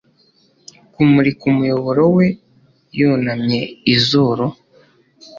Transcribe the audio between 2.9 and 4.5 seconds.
yunamye izuru